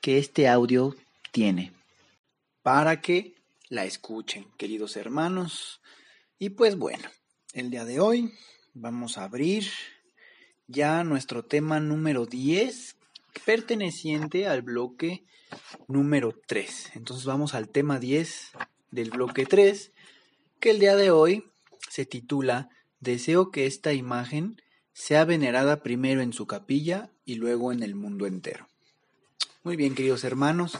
que 0.00 0.18
este 0.18 0.48
audio 0.48 0.96
tiene 1.30 1.72
para 2.62 3.00
que 3.00 3.34
la 3.68 3.84
escuchen, 3.84 4.46
queridos 4.56 4.96
hermanos. 4.96 5.80
Y 6.38 6.50
pues 6.50 6.76
bueno, 6.76 7.08
el 7.52 7.70
día 7.70 7.84
de 7.84 8.00
hoy 8.00 8.32
vamos 8.74 9.18
a 9.18 9.24
abrir 9.24 9.66
ya 10.66 11.04
nuestro 11.04 11.44
tema 11.44 11.80
número 11.80 12.26
10, 12.26 12.96
perteneciente 13.44 14.46
al 14.46 14.62
bloque 14.62 15.24
número 15.88 16.34
3. 16.46 16.92
Entonces 16.94 17.26
vamos 17.26 17.54
al 17.54 17.68
tema 17.68 17.98
10 17.98 18.52
del 18.90 19.10
bloque 19.10 19.44
3, 19.44 19.92
que 20.60 20.70
el 20.70 20.78
día 20.78 20.96
de 20.96 21.10
hoy 21.10 21.44
se 21.88 22.06
titula 22.06 22.70
Deseo 23.00 23.50
que 23.50 23.66
esta 23.66 23.92
imagen 23.92 24.60
sea 24.92 25.24
venerada 25.24 25.82
primero 25.82 26.20
en 26.20 26.32
su 26.32 26.46
capilla 26.46 27.10
y 27.24 27.36
luego 27.36 27.72
en 27.72 27.82
el 27.82 27.94
mundo 27.94 28.26
entero. 28.26 28.69
Muy 29.62 29.76
bien, 29.76 29.94
queridos 29.94 30.24
hermanos, 30.24 30.78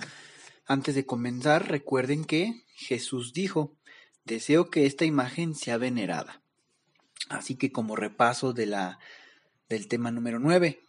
antes 0.64 0.95
de 0.95 1.05
comenzar, 1.05 1.69
recuerden 1.69 2.25
que 2.25 2.64
Jesús 2.73 3.34
dijo, 3.34 3.77
deseo 4.25 4.70
que 4.70 4.87
esta 4.87 5.05
imagen 5.05 5.55
sea 5.55 5.77
venerada. 5.77 6.42
Así 7.28 7.56
que 7.56 7.72
como 7.72 7.95
repaso 7.95 8.55
de 8.55 8.64
la, 8.64 8.98
del 9.69 9.87
tema 9.87 10.11
número 10.11 10.39
9, 10.39 10.81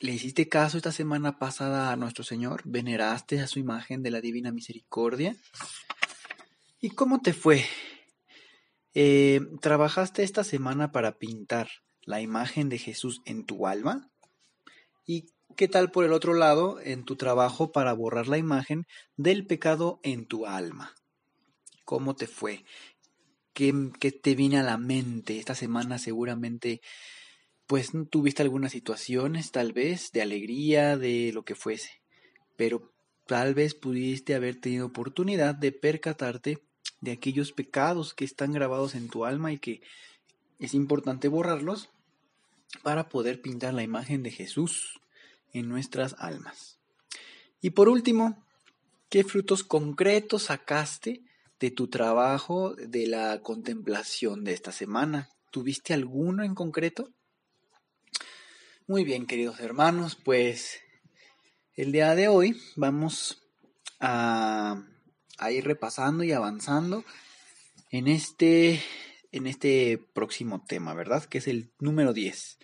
¿le 0.00 0.12
hiciste 0.12 0.50
caso 0.50 0.76
esta 0.76 0.92
semana 0.92 1.38
pasada 1.38 1.90
a 1.90 1.96
nuestro 1.96 2.22
Señor? 2.22 2.60
¿Veneraste 2.66 3.40
a 3.40 3.46
su 3.46 3.60
imagen 3.60 4.02
de 4.02 4.10
la 4.10 4.20
Divina 4.20 4.52
Misericordia? 4.52 5.34
¿Y 6.82 6.90
cómo 6.90 7.22
te 7.22 7.32
fue? 7.32 7.64
Eh, 8.92 9.40
¿Trabajaste 9.62 10.22
esta 10.22 10.44
semana 10.44 10.92
para 10.92 11.16
pintar 11.16 11.70
la 12.02 12.20
imagen 12.20 12.68
de 12.68 12.76
Jesús 12.76 13.22
en 13.24 13.46
tu 13.46 13.66
alma? 13.66 14.10
¿Y 15.06 15.30
qué 15.56 15.68
tal 15.68 15.90
por 15.90 16.04
el 16.04 16.12
otro 16.12 16.34
lado 16.34 16.78
en 16.80 17.04
tu 17.04 17.16
trabajo 17.16 17.72
para 17.72 17.92
borrar 17.94 18.28
la 18.28 18.38
imagen 18.38 18.86
del 19.16 19.46
pecado 19.46 19.98
en 20.02 20.26
tu 20.26 20.46
alma? 20.46 20.94
¿Cómo 21.84 22.14
te 22.14 22.26
fue? 22.26 22.64
¿Qué, 23.54 23.72
qué 23.98 24.12
te 24.12 24.34
viene 24.34 24.58
a 24.58 24.62
la 24.62 24.76
mente? 24.76 25.38
Esta 25.38 25.54
semana 25.54 25.98
seguramente 25.98 26.82
pues 27.66 27.90
tuviste 28.10 28.42
algunas 28.42 28.72
situaciones 28.72 29.50
tal 29.50 29.72
vez 29.72 30.12
de 30.12 30.22
alegría, 30.22 30.96
de 30.96 31.32
lo 31.32 31.44
que 31.44 31.56
fuese, 31.56 31.90
pero 32.56 32.92
tal 33.26 33.54
vez 33.54 33.74
pudiste 33.74 34.34
haber 34.34 34.60
tenido 34.60 34.86
oportunidad 34.86 35.54
de 35.54 35.72
percatarte 35.72 36.58
de 37.00 37.12
aquellos 37.12 37.52
pecados 37.52 38.14
que 38.14 38.24
están 38.24 38.52
grabados 38.52 38.94
en 38.94 39.08
tu 39.08 39.24
alma 39.24 39.52
y 39.52 39.58
que 39.58 39.80
es 40.60 40.74
importante 40.74 41.28
borrarlos 41.28 41.90
para 42.82 43.08
poder 43.08 43.42
pintar 43.42 43.74
la 43.74 43.82
imagen 43.82 44.22
de 44.22 44.30
Jesús 44.30 45.00
en 45.58 45.68
nuestras 45.68 46.14
almas. 46.18 46.78
Y 47.60 47.70
por 47.70 47.88
último, 47.88 48.44
¿qué 49.08 49.24
frutos 49.24 49.64
concretos 49.64 50.44
sacaste 50.44 51.22
de 51.58 51.70
tu 51.70 51.88
trabajo 51.88 52.74
de 52.74 53.06
la 53.06 53.40
contemplación 53.42 54.44
de 54.44 54.52
esta 54.52 54.72
semana? 54.72 55.30
¿Tuviste 55.50 55.94
alguno 55.94 56.44
en 56.44 56.54
concreto? 56.54 57.10
Muy 58.86 59.04
bien, 59.04 59.26
queridos 59.26 59.60
hermanos, 59.60 60.16
pues 60.16 60.80
el 61.74 61.92
día 61.92 62.14
de 62.14 62.28
hoy 62.28 62.60
vamos 62.76 63.42
a 64.00 64.84
a 65.38 65.50
ir 65.50 65.64
repasando 65.64 66.24
y 66.24 66.32
avanzando 66.32 67.04
en 67.90 68.08
este, 68.08 68.82
en 69.32 69.46
este 69.46 69.98
próximo 70.14 70.64
tema, 70.66 70.94
¿verdad? 70.94 71.24
Que 71.24 71.38
es 71.38 71.48
el 71.48 71.72
número 71.78 72.12
10. 72.12 72.58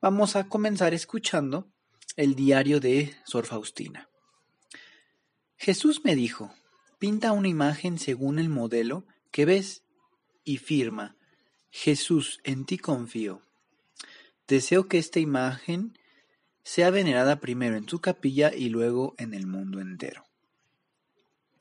Vamos 0.00 0.36
a 0.36 0.48
comenzar 0.48 0.94
escuchando 0.94 1.72
el 2.16 2.34
diario 2.34 2.80
de 2.80 3.14
Sor 3.24 3.46
Faustina. 3.46 4.08
Jesús 5.56 6.04
me 6.04 6.14
dijo, 6.14 6.52
pinta 6.98 7.32
una 7.32 7.48
imagen 7.48 7.98
según 7.98 8.38
el 8.38 8.48
modelo 8.48 9.06
que 9.30 9.44
ves 9.44 9.82
y 10.44 10.58
firma, 10.58 11.16
Jesús, 11.70 12.40
en 12.44 12.66
ti 12.66 12.78
confío. 12.78 13.42
Deseo 14.46 14.88
que 14.88 14.98
esta 14.98 15.20
imagen 15.20 15.98
sea 16.64 16.90
venerada 16.90 17.40
primero 17.40 17.76
en 17.76 17.86
tu 17.86 18.00
capilla 18.00 18.52
y 18.54 18.68
luego 18.68 19.14
en 19.18 19.34
el 19.34 19.46
mundo 19.46 19.80
entero. 19.80 20.24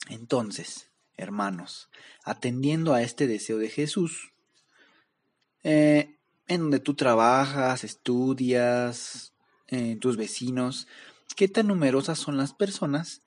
Entonces, 0.10 0.90
hermanos, 1.16 1.90
atendiendo 2.24 2.94
a 2.94 3.02
este 3.02 3.28
deseo 3.28 3.58
de 3.58 3.70
Jesús, 3.70 4.34
eh, 5.64 6.18
en 6.48 6.62
donde 6.62 6.80
tú 6.80 6.96
trabajas, 6.96 7.84
estudias, 7.84 9.31
en 9.72 10.00
tus 10.00 10.18
vecinos, 10.18 10.88
¿qué 11.36 11.48
tan 11.48 11.68
numerosas 11.68 12.20
son 12.20 12.38
las 12.38 12.54
personas 12.54 13.22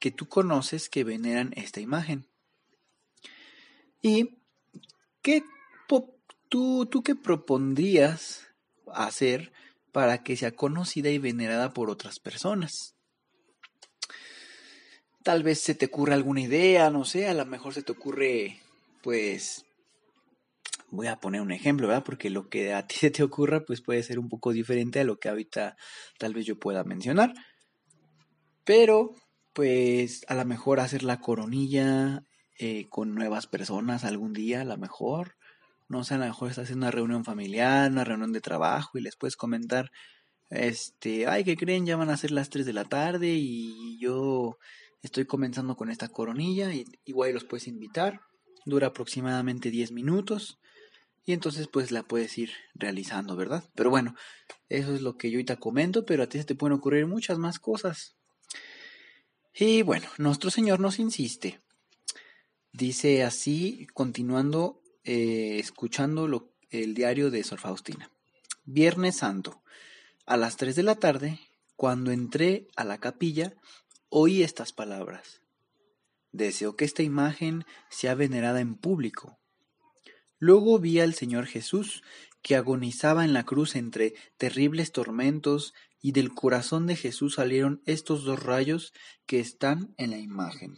que 0.00 0.10
tú 0.10 0.28
conoces 0.28 0.88
que 0.88 1.04
veneran 1.04 1.52
esta 1.56 1.80
imagen? 1.80 2.26
¿Y 4.02 4.38
qué 5.22 5.44
tú, 6.48 6.86
tú 6.86 7.02
qué 7.02 7.14
propondrías 7.14 8.46
hacer 8.92 9.52
para 9.92 10.22
que 10.22 10.36
sea 10.36 10.52
conocida 10.52 11.10
y 11.10 11.18
venerada 11.18 11.72
por 11.72 11.90
otras 11.90 12.18
personas? 12.20 12.94
Tal 15.22 15.42
vez 15.42 15.60
se 15.60 15.74
te 15.74 15.86
ocurra 15.86 16.14
alguna 16.14 16.42
idea, 16.42 16.90
no 16.90 17.04
sé, 17.04 17.28
a 17.28 17.34
lo 17.34 17.46
mejor 17.46 17.74
se 17.74 17.82
te 17.82 17.92
ocurre, 17.92 18.60
pues, 19.02 19.64
voy 20.94 21.08
a 21.08 21.20
poner 21.20 21.40
un 21.40 21.52
ejemplo, 21.52 21.88
¿verdad? 21.88 22.04
Porque 22.04 22.30
lo 22.30 22.48
que 22.48 22.72
a 22.72 22.86
ti 22.86 22.96
se 22.96 23.10
te 23.10 23.22
ocurra, 23.22 23.64
pues 23.64 23.80
puede 23.80 24.02
ser 24.02 24.18
un 24.18 24.28
poco 24.28 24.52
diferente 24.52 25.00
a 25.00 25.04
lo 25.04 25.18
que 25.18 25.28
ahorita 25.28 25.76
tal 26.18 26.34
vez 26.34 26.46
yo 26.46 26.58
pueda 26.58 26.84
mencionar. 26.84 27.34
Pero, 28.64 29.14
pues, 29.52 30.24
a 30.28 30.34
lo 30.34 30.44
mejor 30.44 30.80
hacer 30.80 31.02
la 31.02 31.20
coronilla 31.20 32.24
eh, 32.58 32.86
con 32.88 33.14
nuevas 33.14 33.46
personas 33.46 34.04
algún 34.04 34.32
día, 34.32 34.62
a 34.62 34.64
lo 34.64 34.76
mejor. 34.78 35.36
No 35.88 36.02
sé, 36.02 36.14
a 36.14 36.18
lo 36.18 36.24
mejor 36.24 36.48
estás 36.48 36.64
haciendo 36.64 36.86
una 36.86 36.90
reunión 36.90 37.24
familiar, 37.24 37.90
una 37.90 38.04
reunión 38.04 38.32
de 38.32 38.40
trabajo 38.40 38.96
y 38.96 39.02
les 39.02 39.16
puedes 39.16 39.36
comentar, 39.36 39.90
este, 40.48 41.26
ay, 41.26 41.44
¿qué 41.44 41.56
creen? 41.56 41.84
Ya 41.84 41.96
van 41.96 42.08
a 42.08 42.16
ser 42.16 42.30
las 42.30 42.48
3 42.48 42.64
de 42.64 42.72
la 42.72 42.84
tarde 42.84 43.34
y 43.34 43.98
yo 43.98 44.56
Estoy 45.04 45.26
comenzando 45.26 45.76
con 45.76 45.90
esta 45.90 46.08
coronilla 46.08 46.72
y 46.72 46.86
igual 47.04 47.34
los 47.34 47.44
puedes 47.44 47.68
invitar. 47.68 48.22
Dura 48.64 48.86
aproximadamente 48.86 49.70
10 49.70 49.92
minutos 49.92 50.58
y 51.24 51.32
entonces 51.32 51.68
pues 51.68 51.90
la 51.90 52.02
puedes 52.02 52.36
ir 52.38 52.50
realizando, 52.74 53.36
¿verdad? 53.36 53.64
Pero 53.74 53.90
bueno, 53.90 54.14
eso 54.68 54.94
es 54.94 55.00
lo 55.00 55.16
que 55.16 55.30
yo 55.30 55.36
ahorita 55.36 55.56
comento, 55.56 56.04
pero 56.04 56.22
a 56.22 56.26
ti 56.26 56.38
se 56.38 56.44
te 56.44 56.54
pueden 56.54 56.76
ocurrir 56.76 57.06
muchas 57.06 57.38
más 57.38 57.58
cosas. 57.58 58.16
Y 59.54 59.82
bueno, 59.82 60.08
nuestro 60.18 60.50
Señor 60.50 60.80
nos 60.80 60.98
insiste. 60.98 61.60
Dice 62.72 63.22
así, 63.22 63.86
continuando, 63.94 64.82
eh, 65.04 65.58
escuchando 65.60 66.26
lo, 66.26 66.52
el 66.70 66.94
diario 66.94 67.30
de 67.30 67.44
Sor 67.44 67.60
Faustina. 67.60 68.10
Viernes 68.64 69.18
Santo, 69.18 69.62
a 70.26 70.36
las 70.36 70.56
3 70.56 70.74
de 70.74 70.82
la 70.82 70.96
tarde, 70.96 71.38
cuando 71.76 72.10
entré 72.10 72.66
a 72.76 72.84
la 72.84 72.98
capilla, 72.98 73.54
oí 74.08 74.42
estas 74.42 74.72
palabras. 74.72 75.40
Deseo 76.32 76.74
que 76.74 76.84
esta 76.84 77.02
imagen 77.02 77.64
sea 77.90 78.14
venerada 78.14 78.60
en 78.60 78.74
público. 78.74 79.38
Luego 80.44 80.78
vi 80.78 81.00
al 81.00 81.14
Señor 81.14 81.46
Jesús 81.46 82.02
que 82.42 82.54
agonizaba 82.54 83.24
en 83.24 83.32
la 83.32 83.46
cruz 83.46 83.76
entre 83.76 84.12
terribles 84.36 84.92
tormentos, 84.92 85.72
y 86.02 86.12
del 86.12 86.34
corazón 86.34 86.86
de 86.86 86.96
Jesús 86.96 87.36
salieron 87.36 87.80
estos 87.86 88.24
dos 88.24 88.42
rayos 88.42 88.92
que 89.24 89.40
están 89.40 89.94
en 89.96 90.10
la 90.10 90.18
imagen. 90.18 90.76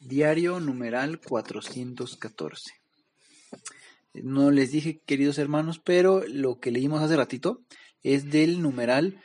Diario 0.00 0.58
numeral 0.58 1.20
414. 1.20 2.72
No 4.14 4.50
les 4.50 4.72
dije, 4.72 5.00
queridos 5.06 5.38
hermanos, 5.38 5.78
pero 5.78 6.24
lo 6.26 6.58
que 6.58 6.72
leímos 6.72 7.00
hace 7.02 7.14
ratito 7.14 7.62
es 8.02 8.32
del 8.32 8.60
numeral 8.60 9.22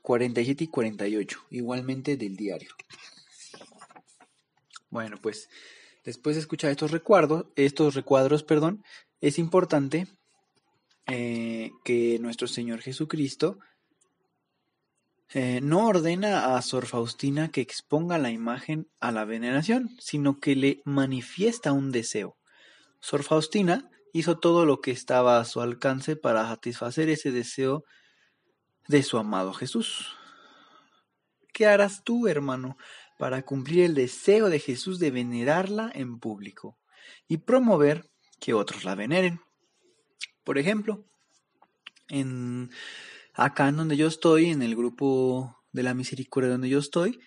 47 0.00 0.64
y 0.64 0.68
48, 0.68 1.46
igualmente 1.50 2.16
del 2.16 2.36
diario. 2.36 2.70
Bueno, 4.88 5.18
pues 5.20 5.50
después 6.08 6.36
de 6.36 6.40
escuchar 6.40 6.70
estos 6.70 6.90
recuadros, 6.90 7.44
estos 7.54 7.94
recuadros, 7.94 8.42
perdón, 8.42 8.82
es 9.20 9.38
importante 9.38 10.06
eh, 11.06 11.70
que 11.84 12.18
nuestro 12.18 12.48
Señor 12.48 12.80
Jesucristo 12.80 13.58
eh, 15.34 15.60
no 15.62 15.86
ordena 15.86 16.56
a 16.56 16.62
Sor 16.62 16.86
Faustina 16.86 17.50
que 17.50 17.60
exponga 17.60 18.16
la 18.16 18.30
imagen 18.30 18.88
a 19.00 19.12
la 19.12 19.26
veneración, 19.26 19.90
sino 20.00 20.40
que 20.40 20.56
le 20.56 20.80
manifiesta 20.86 21.72
un 21.72 21.92
deseo. 21.92 22.38
Sor 23.00 23.22
Faustina 23.22 23.90
hizo 24.14 24.38
todo 24.38 24.64
lo 24.64 24.80
que 24.80 24.92
estaba 24.92 25.38
a 25.38 25.44
su 25.44 25.60
alcance 25.60 26.16
para 26.16 26.48
satisfacer 26.48 27.10
ese 27.10 27.32
deseo 27.32 27.84
de 28.86 29.02
su 29.02 29.18
amado 29.18 29.52
Jesús. 29.52 30.16
¿Qué 31.52 31.66
harás 31.66 32.02
tú, 32.02 32.28
hermano, 32.28 32.78
para 33.18 33.42
cumplir 33.42 33.84
el 33.84 33.94
deseo 33.94 34.48
de 34.48 34.58
Jesús 34.58 34.98
de 34.98 35.10
venerarla 35.10 35.92
en 35.94 36.18
público 36.18 36.78
y 37.28 37.36
promover 37.38 38.08
que 38.40 38.54
otros 38.54 38.84
la 38.84 38.94
veneren? 38.94 39.40
Por 40.44 40.56
ejemplo, 40.56 41.04
en 42.08 42.70
acá 43.34 43.68
en 43.68 43.76
donde 43.76 43.96
yo 43.96 44.06
estoy, 44.06 44.46
en 44.46 44.62
el 44.62 44.74
grupo 44.74 45.62
de 45.72 45.82
la 45.82 45.94
misericordia 45.94 46.50
donde 46.50 46.70
yo 46.70 46.78
estoy, 46.78 47.20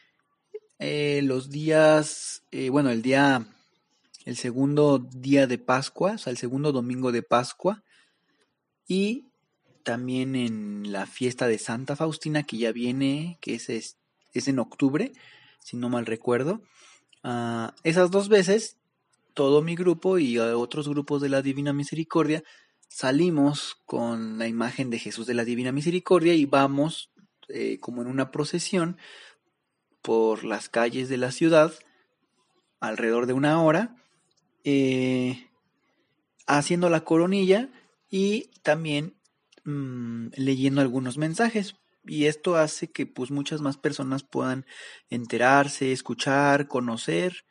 eh, 0.79 1.21
los 1.23 1.51
días, 1.51 2.43
eh, 2.49 2.69
bueno, 2.69 2.89
el 2.89 3.03
día, 3.03 3.45
el 4.25 4.35
segundo 4.35 4.97
día 4.97 5.45
de 5.45 5.59
Pascua, 5.59 6.13
o 6.13 6.17
sea, 6.17 6.31
el 6.31 6.37
segundo 6.37 6.71
domingo 6.71 7.11
de 7.11 7.21
Pascua, 7.21 7.83
y 8.87 9.27
también 9.83 10.35
en 10.35 10.91
la 10.91 11.05
fiesta 11.05 11.47
de 11.47 11.59
Santa 11.59 11.95
Faustina, 11.95 12.43
que 12.43 12.57
ya 12.57 12.71
viene, 12.71 13.37
que 13.41 13.55
es, 13.55 13.69
es, 13.69 13.97
en 14.47 14.59
octubre, 14.59 15.11
si 15.63 15.77
no 15.77 15.89
mal 15.89 16.05
recuerdo. 16.05 16.61
Ah, 17.23 17.73
esas 17.83 18.11
dos 18.11 18.29
veces, 18.29 18.77
todo 19.33 19.61
mi 19.61 19.75
grupo 19.75 20.17
y 20.17 20.37
otros 20.37 20.89
grupos 20.89 21.21
de 21.21 21.29
la 21.29 21.41
Divina 21.41 21.73
Misericordia 21.73 22.43
salimos 22.89 23.77
con 23.85 24.37
la 24.37 24.47
imagen 24.47 24.89
de 24.89 24.99
Jesús 24.99 25.25
de 25.25 25.33
la 25.33 25.45
Divina 25.45 25.71
Misericordia 25.71 26.33
y 26.33 26.45
vamos 26.45 27.09
eh, 27.47 27.79
como 27.79 28.01
en 28.01 28.09
una 28.09 28.31
procesión 28.31 28.97
por 30.01 30.43
las 30.43 30.67
calles 30.67 31.07
de 31.07 31.17
la 31.17 31.31
ciudad 31.31 31.73
alrededor 32.81 33.27
de 33.27 33.33
una 33.33 33.61
hora 33.63 33.95
eh, 34.63 35.47
haciendo 36.47 36.89
la 36.89 37.05
coronilla 37.05 37.69
y 38.09 38.49
también 38.61 39.15
mm, 39.63 40.27
leyendo 40.35 40.81
algunos 40.81 41.17
mensajes 41.17 41.75
y 42.05 42.25
esto 42.25 42.55
hace 42.55 42.89
que 42.89 43.05
pues 43.05 43.31
muchas 43.31 43.61
más 43.61 43.77
personas 43.77 44.23
puedan 44.23 44.65
enterarse, 45.09 45.91
escuchar, 45.91 46.67
conocer 46.67 47.45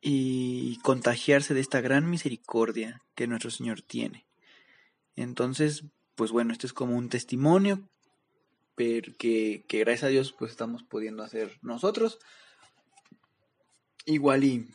y 0.00 0.78
contagiarse 0.82 1.54
de 1.54 1.60
esta 1.60 1.80
gran 1.80 2.08
misericordia 2.08 3.02
que 3.14 3.26
nuestro 3.26 3.50
Señor 3.50 3.82
tiene. 3.82 4.26
Entonces, 5.14 5.84
pues 6.14 6.30
bueno, 6.32 6.52
esto 6.52 6.66
es 6.66 6.72
como 6.72 6.96
un 6.96 7.08
testimonio 7.08 7.88
que, 8.76 9.64
que 9.68 9.78
gracias 9.78 10.04
a 10.04 10.08
Dios 10.08 10.34
pues 10.36 10.50
estamos 10.50 10.82
pudiendo 10.82 11.22
hacer 11.22 11.58
nosotros. 11.62 12.18
Igual 14.04 14.44
y, 14.44 14.68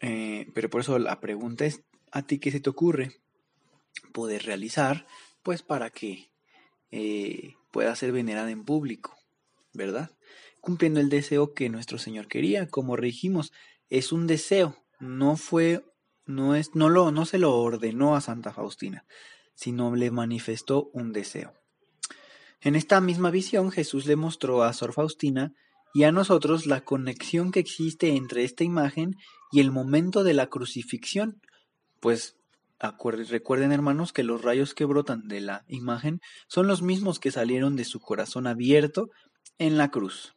eh, 0.00 0.46
pero 0.54 0.70
por 0.70 0.82
eso 0.82 0.98
la 0.98 1.20
pregunta 1.20 1.64
es, 1.64 1.82
¿a 2.12 2.22
ti 2.22 2.38
qué 2.38 2.50
se 2.50 2.60
te 2.60 2.70
ocurre 2.70 3.20
poder 4.12 4.44
realizar? 4.44 5.06
Pues 5.42 5.62
para 5.62 5.90
que 5.90 6.30
eh, 6.92 7.54
pueda 7.70 7.94
ser 7.96 8.12
venerada 8.12 8.50
en 8.50 8.64
público, 8.64 9.16
¿verdad? 9.72 10.10
Cumpliendo 10.60 11.00
el 11.00 11.08
deseo 11.08 11.54
que 11.54 11.68
nuestro 11.68 11.98
Señor 11.98 12.28
quería, 12.28 12.68
como 12.68 12.96
dijimos, 12.96 13.52
es 13.88 14.12
un 14.12 14.26
deseo, 14.26 14.76
no 14.98 15.36
fue, 15.36 15.84
no 16.26 16.54
es, 16.54 16.74
no 16.74 16.88
lo, 16.88 17.10
no 17.10 17.26
se 17.26 17.38
lo 17.38 17.56
ordenó 17.56 18.16
a 18.16 18.20
Santa 18.20 18.52
Faustina, 18.52 19.04
sino 19.54 19.94
le 19.96 20.10
manifestó 20.10 20.90
un 20.92 21.12
deseo. 21.12 21.54
En 22.60 22.76
esta 22.76 23.00
misma 23.00 23.30
visión 23.30 23.70
Jesús 23.70 24.06
le 24.06 24.16
mostró 24.16 24.62
a 24.62 24.72
Sor 24.72 24.92
Faustina 24.92 25.54
y 25.94 26.04
a 26.04 26.12
nosotros 26.12 26.66
la 26.66 26.82
conexión 26.82 27.52
que 27.52 27.60
existe 27.60 28.16
entre 28.16 28.44
esta 28.44 28.64
imagen 28.64 29.16
y 29.50 29.60
el 29.60 29.70
momento 29.70 30.24
de 30.24 30.34
la 30.34 30.48
crucifixión, 30.48 31.40
pues 32.00 32.36
recuerden 33.28 33.72
hermanos 33.72 34.12
que 34.12 34.22
los 34.22 34.42
rayos 34.42 34.74
que 34.74 34.84
brotan 34.84 35.28
de 35.28 35.40
la 35.40 35.64
imagen 35.68 36.20
son 36.48 36.66
los 36.66 36.82
mismos 36.82 37.18
que 37.18 37.30
salieron 37.30 37.76
de 37.76 37.84
su 37.84 38.00
corazón 38.00 38.46
abierto 38.46 39.10
en 39.58 39.76
la 39.76 39.90
cruz. 39.90 40.34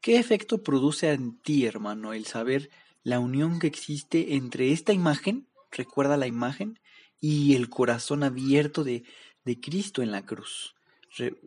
¿Qué 0.00 0.18
efecto 0.18 0.62
produce 0.62 1.10
en 1.12 1.38
ti, 1.40 1.66
hermano, 1.66 2.12
el 2.12 2.26
saber 2.26 2.70
la 3.02 3.18
unión 3.18 3.58
que 3.58 3.66
existe 3.66 4.34
entre 4.34 4.72
esta 4.72 4.92
imagen, 4.92 5.48
recuerda 5.70 6.16
la 6.16 6.26
imagen, 6.26 6.78
y 7.20 7.54
el 7.54 7.68
corazón 7.68 8.22
abierto 8.22 8.82
de, 8.82 9.04
de 9.44 9.60
Cristo 9.60 10.02
en 10.02 10.10
la 10.10 10.24
cruz? 10.24 10.74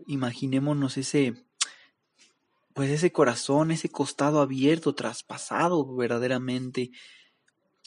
imaginémonos 0.08 0.98
ese, 0.98 1.46
pues 2.74 2.90
ese 2.90 3.12
corazón, 3.12 3.72
ese 3.72 3.90
costado 3.90 4.42
abierto, 4.42 4.96
traspasado 4.96 5.86
verdaderamente. 5.96 6.92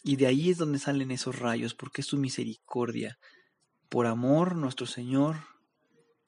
Y 0.06 0.17
de 0.17 0.29
ahí 0.29 0.50
es 0.50 0.58
donde 0.58 0.79
salen 0.79 1.11
esos 1.11 1.38
rayos, 1.41 1.75
porque 1.75 2.00
es 2.00 2.06
su 2.06 2.17
misericordia. 2.17 3.19
Por 3.88 4.06
amor, 4.06 4.55
nuestro 4.55 4.87
Señor 4.87 5.37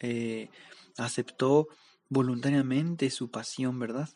eh, 0.00 0.50
aceptó 0.96 1.68
voluntariamente 2.08 3.08
su 3.10 3.30
pasión, 3.30 3.78
¿verdad? 3.78 4.10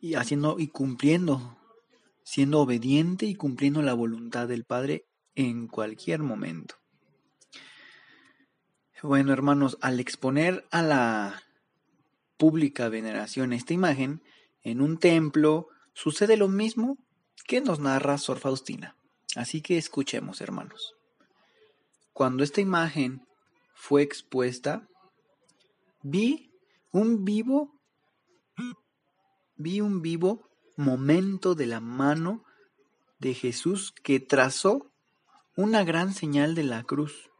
y 0.00 0.14
haciendo 0.14 0.56
y 0.58 0.68
cumpliendo, 0.68 1.58
siendo 2.22 2.60
obediente 2.60 3.26
y 3.26 3.34
cumpliendo 3.34 3.82
la 3.82 3.94
voluntad 3.94 4.48
del 4.48 4.64
Padre 4.64 5.06
en 5.34 5.66
cualquier 5.66 6.20
momento. 6.20 6.76
Bueno, 9.02 9.32
hermanos, 9.32 9.78
al 9.80 10.00
exponer 10.00 10.66
a 10.70 10.82
la 10.82 11.42
pública 12.36 12.88
veneración 12.88 13.52
esta 13.52 13.74
imagen 13.74 14.22
en 14.62 14.80
un 14.80 14.98
templo, 14.98 15.68
sucede 15.92 16.36
lo 16.36 16.48
mismo 16.48 16.98
que 17.48 17.62
nos 17.62 17.80
narra 17.80 18.18
Sor 18.18 18.38
Faustina. 18.38 18.94
Así 19.34 19.62
que 19.62 19.78
escuchemos, 19.78 20.42
hermanos. 20.42 20.94
Cuando 22.12 22.44
esta 22.44 22.60
imagen 22.60 23.26
fue 23.74 24.02
expuesta, 24.02 24.86
vi 26.02 26.52
un 26.92 27.24
vivo 27.24 27.74
vi 29.56 29.80
un 29.80 30.02
vivo 30.02 30.48
momento 30.76 31.54
de 31.54 31.66
la 31.66 31.80
mano 31.80 32.44
de 33.18 33.34
Jesús 33.34 33.92
que 34.04 34.20
trazó 34.20 34.86
una 35.56 35.82
gran 35.84 36.12
señal 36.12 36.54
de 36.54 36.64
la 36.64 36.84
cruz. 36.84 37.30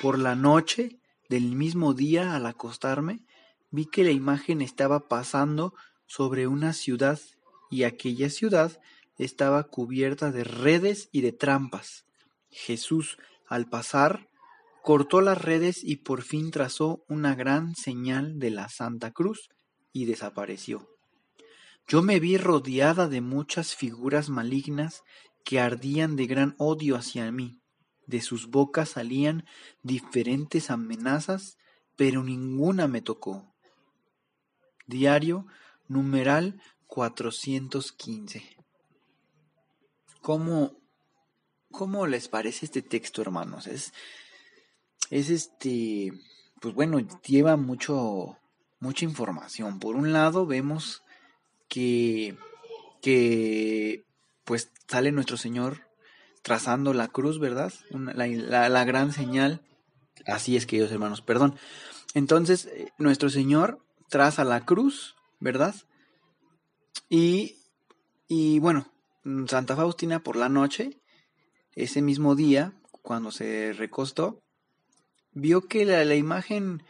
Por 0.00 0.18
la 0.18 0.36
noche 0.36 1.00
del 1.28 1.56
mismo 1.56 1.94
día 1.94 2.36
al 2.36 2.46
acostarme, 2.46 3.24
vi 3.70 3.86
que 3.86 4.04
la 4.04 4.10
imagen 4.10 4.60
estaba 4.60 5.08
pasando 5.08 5.74
sobre 6.06 6.46
una 6.46 6.74
ciudad 6.74 7.18
y 7.70 7.84
aquella 7.84 8.28
ciudad 8.28 8.78
estaba 9.24 9.64
cubierta 9.64 10.30
de 10.30 10.44
redes 10.44 11.08
y 11.12 11.20
de 11.20 11.32
trampas. 11.32 12.04
Jesús, 12.50 13.18
al 13.46 13.68
pasar, 13.68 14.28
cortó 14.82 15.20
las 15.20 15.40
redes 15.40 15.82
y 15.82 15.96
por 15.96 16.22
fin 16.22 16.50
trazó 16.50 17.04
una 17.08 17.34
gran 17.34 17.74
señal 17.74 18.38
de 18.38 18.50
la 18.50 18.68
Santa 18.68 19.12
Cruz 19.12 19.48
y 19.92 20.06
desapareció. 20.06 20.88
Yo 21.88 22.02
me 22.02 22.20
vi 22.20 22.36
rodeada 22.36 23.08
de 23.08 23.20
muchas 23.20 23.74
figuras 23.74 24.28
malignas 24.28 25.02
que 25.44 25.60
ardían 25.60 26.16
de 26.16 26.26
gran 26.26 26.54
odio 26.58 26.96
hacia 26.96 27.30
mí. 27.32 27.60
De 28.06 28.20
sus 28.20 28.48
bocas 28.48 28.90
salían 28.90 29.44
diferentes 29.82 30.70
amenazas, 30.70 31.58
pero 31.96 32.22
ninguna 32.22 32.88
me 32.88 33.00
tocó. 33.00 33.54
Diario 34.86 35.46
numeral 35.88 36.60
415. 36.86 38.61
¿Cómo, 40.22 40.76
cómo 41.72 42.06
les 42.06 42.28
parece 42.28 42.64
este 42.64 42.80
texto, 42.80 43.20
hermanos? 43.22 43.66
Es, 43.66 43.92
es 45.10 45.30
este, 45.30 46.12
pues 46.60 46.74
bueno, 46.74 47.00
lleva 47.26 47.56
mucho, 47.56 48.38
mucha 48.78 49.04
información. 49.04 49.80
Por 49.80 49.96
un 49.96 50.12
lado, 50.12 50.46
vemos 50.46 51.02
que, 51.68 52.38
que 53.02 54.04
pues 54.44 54.70
sale 54.86 55.10
nuestro 55.10 55.36
Señor 55.36 55.88
trazando 56.42 56.94
la 56.94 57.08
cruz, 57.08 57.40
¿verdad? 57.40 57.72
la, 57.90 58.68
la, 58.68 58.84
gran 58.84 59.12
señal. 59.12 59.60
Así 60.24 60.56
es, 60.56 60.66
queridos 60.66 60.92
hermanos, 60.92 61.20
perdón. 61.20 61.56
Entonces, 62.14 62.66
eh, 62.66 62.92
nuestro 62.96 63.28
Señor 63.28 63.84
traza 64.08 64.44
la 64.44 64.64
cruz, 64.64 65.16
¿verdad? 65.40 65.74
Y, 67.08 67.56
y 68.28 68.60
bueno, 68.60 68.92
Santa 69.46 69.76
Faustina 69.76 70.22
por 70.22 70.36
la 70.36 70.48
noche, 70.48 71.00
ese 71.74 72.02
mismo 72.02 72.34
día, 72.34 72.74
cuando 73.02 73.30
se 73.30 73.72
recostó, 73.72 74.42
vio 75.32 75.62
que 75.62 75.84
la, 75.84 76.14
imagen 76.14 76.82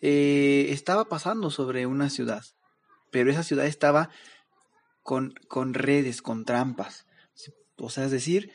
eh, 0.00 0.66
estaba 0.70 1.06
pasando 1.06 1.50
sobre 1.50 1.86
una 1.86 2.10
ciudad, 2.10 2.42
pero 3.10 3.30
esa 3.30 3.42
ciudad 3.42 3.66
estaba 3.66 4.10
con, 5.02 5.34
con 5.48 5.74
redes, 5.74 6.22
con 6.22 6.44
trampas. 6.44 7.06
O 7.76 7.90
sea, 7.90 8.04
es 8.04 8.10
decir, 8.10 8.52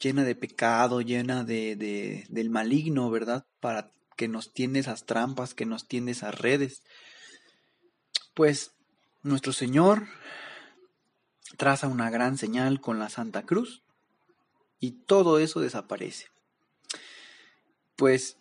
llena 0.00 0.24
de 0.24 0.34
pecado, 0.34 1.00
llena 1.00 1.44
de, 1.44 1.76
de, 1.76 2.24
del 2.28 2.50
maligno, 2.50 3.10
¿verdad? 3.10 3.44
Para 3.60 3.90
que 4.16 4.28
nos 4.28 4.52
tiende 4.52 4.80
esas 4.80 5.04
trampas, 5.04 5.54
que 5.54 5.66
nos 5.66 5.86
tiende 5.86 6.12
esas 6.12 6.38
redes. 6.38 6.82
Pues 8.34 8.72
nuestro 9.22 9.52
Señor 9.52 10.06
traza 11.56 11.88
una 11.88 12.10
gran 12.10 12.38
señal 12.38 12.80
con 12.80 12.98
la 12.98 13.08
Santa 13.08 13.42
Cruz 13.42 13.82
y 14.80 14.92
todo 14.92 15.38
eso 15.38 15.60
desaparece. 15.60 16.26
Pues, 17.96 18.36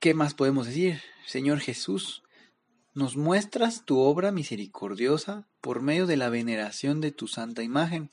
¿qué 0.00 0.14
más 0.14 0.34
podemos 0.34 0.66
decir? 0.66 1.00
Señor 1.26 1.60
Jesús, 1.60 2.22
nos 2.94 3.16
muestras 3.16 3.84
tu 3.84 4.00
obra 4.00 4.32
misericordiosa 4.32 5.46
por 5.60 5.82
medio 5.82 6.06
de 6.06 6.16
la 6.16 6.30
veneración 6.30 7.00
de 7.00 7.12
tu 7.12 7.28
santa 7.28 7.62
imagen. 7.62 8.10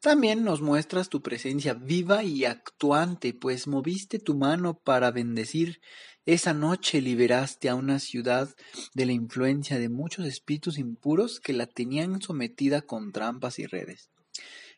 También 0.00 0.44
nos 0.44 0.60
muestras 0.60 1.08
tu 1.08 1.22
presencia 1.22 1.74
viva 1.74 2.22
y 2.22 2.44
actuante, 2.44 3.34
pues 3.34 3.66
moviste 3.66 4.18
tu 4.18 4.36
mano 4.36 4.78
para 4.78 5.10
bendecir. 5.10 5.80
Esa 6.26 6.52
noche 6.52 7.00
liberaste 7.00 7.68
a 7.68 7.74
una 7.74 7.98
ciudad 7.98 8.54
de 8.94 9.06
la 9.06 9.12
influencia 9.12 9.78
de 9.78 9.88
muchos 9.88 10.26
espíritus 10.26 10.78
impuros 10.78 11.40
que 11.40 11.52
la 11.52 11.66
tenían 11.66 12.20
sometida 12.20 12.82
con 12.82 13.12
trampas 13.12 13.58
y 13.58 13.66
redes. 13.66 14.10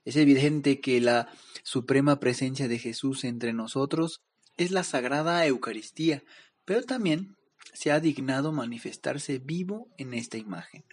Es 0.05 0.17
evidente 0.17 0.81
que 0.81 1.01
la 1.01 1.29
suprema 1.63 2.21
presencia 2.21 2.69
de 2.69 2.79
Jesús 2.79 3.25
entre 3.25 3.53
nosotros 3.53 4.23
es 4.57 4.71
la 4.71 4.83
sagrada 4.83 5.45
Eucaristía, 5.47 6.23
pero 6.65 6.83
también 6.83 7.37
se 7.75 7.93
ha 7.93 8.01
dignado 8.01 8.53
manifestarse 8.53 9.39
vivo 9.39 9.89
en 9.99 10.15
esta 10.15 10.39
imagen. 10.39 10.85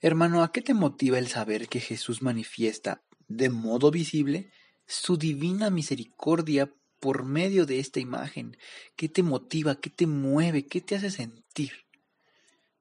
Hermano, 0.00 0.42
¿a 0.42 0.52
qué 0.52 0.62
te 0.62 0.74
motiva 0.74 1.18
el 1.18 1.28
saber 1.28 1.68
que 1.68 1.80
Jesús 1.80 2.22
manifiesta 2.22 3.02
de 3.26 3.50
modo 3.50 3.90
visible 3.90 4.50
su 4.86 5.16
divina 5.16 5.70
misericordia 5.70 6.72
por 7.00 7.24
medio 7.24 7.66
de 7.66 7.80
esta 7.80 7.98
imagen? 7.98 8.56
¿Qué 8.94 9.08
te 9.08 9.22
motiva? 9.22 9.80
¿Qué 9.80 9.90
te 9.90 10.06
mueve? 10.06 10.66
¿Qué 10.66 10.80
te 10.80 10.94
hace 10.94 11.10
sentir? 11.10 11.72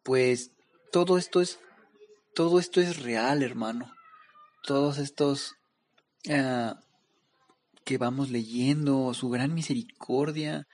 Pues 0.03 0.51
todo 0.91 1.17
esto 1.17 1.41
es 1.41 1.59
todo 2.35 2.59
esto 2.59 2.81
es 2.81 3.01
real, 3.01 3.41
hermano. 3.41 3.91
Todos 4.63 4.99
estos 4.99 5.55
ah, 6.29 6.79
que 7.83 7.97
vamos 7.97 8.29
leyendo, 8.29 9.11
su 9.15 9.29
gran 9.29 9.55
misericordia, 9.55 10.67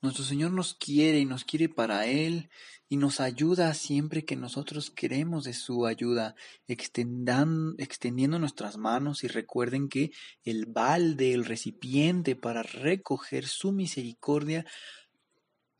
nuestro 0.00 0.24
Señor 0.24 0.52
nos 0.52 0.74
quiere 0.74 1.18
y 1.18 1.24
nos 1.24 1.44
quiere 1.44 1.68
para 1.68 2.06
Él 2.06 2.50
y 2.88 2.96
nos 2.96 3.20
ayuda 3.20 3.74
siempre 3.74 4.24
que 4.24 4.36
nosotros 4.36 4.90
queremos 4.90 5.44
de 5.44 5.52
su 5.54 5.86
ayuda, 5.86 6.36
extendiendo 6.66 8.38
nuestras 8.38 8.76
manos 8.76 9.24
y 9.24 9.28
recuerden 9.28 9.88
que 9.88 10.12
el 10.44 10.66
balde, 10.66 11.32
el 11.34 11.44
recipiente 11.44 12.36
para 12.36 12.62
recoger 12.62 13.46
su 13.46 13.72
misericordia 13.72 14.64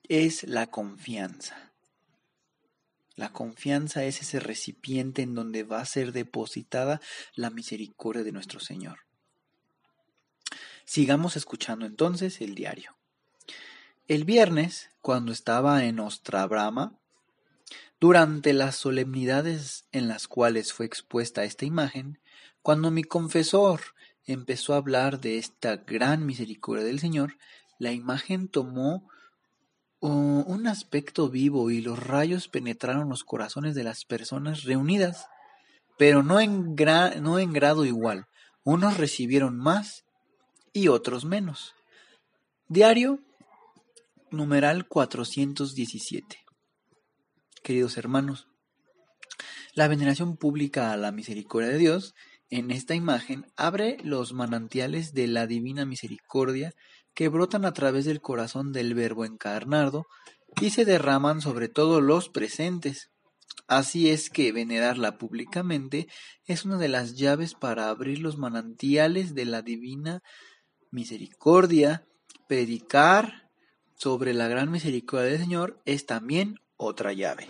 es 0.02 0.44
la 0.44 0.66
confianza. 0.66 1.72
La 3.14 3.32
confianza 3.32 4.04
es 4.04 4.20
ese 4.20 4.38
recipiente 4.38 5.22
en 5.22 5.34
donde 5.34 5.62
va 5.62 5.80
a 5.80 5.86
ser 5.86 6.12
depositada 6.12 7.00
la 7.34 7.50
misericordia 7.50 8.22
de 8.22 8.32
nuestro 8.32 8.60
Señor. 8.60 9.00
Sigamos 10.84 11.36
escuchando 11.36 11.84
entonces 11.84 12.40
el 12.40 12.54
diario. 12.54 12.97
El 14.08 14.24
viernes, 14.24 14.88
cuando 15.02 15.32
estaba 15.32 15.84
en 15.84 16.00
Ostrabrama, 16.00 16.98
durante 18.00 18.54
las 18.54 18.74
solemnidades 18.74 19.84
en 19.92 20.08
las 20.08 20.28
cuales 20.28 20.72
fue 20.72 20.86
expuesta 20.86 21.44
esta 21.44 21.66
imagen, 21.66 22.18
cuando 22.62 22.90
mi 22.90 23.04
confesor 23.04 23.82
empezó 24.24 24.72
a 24.72 24.78
hablar 24.78 25.20
de 25.20 25.36
esta 25.36 25.76
gran 25.76 26.24
misericordia 26.24 26.86
del 26.86 27.00
Señor, 27.00 27.36
la 27.78 27.92
imagen 27.92 28.48
tomó 28.48 29.06
uh, 30.00 30.08
un 30.08 30.66
aspecto 30.68 31.28
vivo 31.28 31.70
y 31.70 31.82
los 31.82 32.02
rayos 32.02 32.48
penetraron 32.48 33.10
los 33.10 33.24
corazones 33.24 33.74
de 33.74 33.84
las 33.84 34.06
personas 34.06 34.64
reunidas, 34.64 35.26
pero 35.98 36.22
no 36.22 36.40
en, 36.40 36.74
no 37.20 37.38
en 37.38 37.52
grado 37.52 37.84
igual. 37.84 38.26
Unos 38.64 38.96
recibieron 38.96 39.58
más 39.58 40.06
y 40.72 40.88
otros 40.88 41.26
menos. 41.26 41.74
Diario 42.68 43.20
numeral 44.30 44.86
417. 44.86 46.44
Queridos 47.62 47.96
hermanos, 47.96 48.48
la 49.74 49.88
veneración 49.88 50.36
pública 50.36 50.92
a 50.92 50.96
la 50.96 51.12
misericordia 51.12 51.70
de 51.70 51.78
Dios 51.78 52.14
en 52.50 52.70
esta 52.70 52.94
imagen 52.94 53.46
abre 53.56 53.98
los 54.02 54.32
manantiales 54.32 55.12
de 55.12 55.26
la 55.26 55.46
divina 55.46 55.84
misericordia 55.84 56.74
que 57.14 57.28
brotan 57.28 57.64
a 57.64 57.72
través 57.72 58.04
del 58.04 58.20
corazón 58.20 58.72
del 58.72 58.94
Verbo 58.94 59.24
encarnado 59.24 60.06
y 60.60 60.70
se 60.70 60.84
derraman 60.84 61.40
sobre 61.40 61.68
todos 61.68 62.02
los 62.02 62.28
presentes. 62.28 63.10
Así 63.66 64.08
es 64.08 64.30
que 64.30 64.52
venerarla 64.52 65.18
públicamente 65.18 66.08
es 66.44 66.64
una 66.64 66.78
de 66.78 66.88
las 66.88 67.16
llaves 67.16 67.54
para 67.54 67.88
abrir 67.88 68.20
los 68.20 68.38
manantiales 68.38 69.34
de 69.34 69.44
la 69.44 69.62
divina 69.62 70.22
misericordia, 70.90 72.06
predicar 72.46 73.47
sobre 73.98 74.32
la 74.32 74.48
gran 74.48 74.70
misericordia 74.70 75.32
del 75.32 75.40
Señor 75.40 75.82
es 75.84 76.06
también 76.06 76.60
otra 76.76 77.12
llave. 77.12 77.48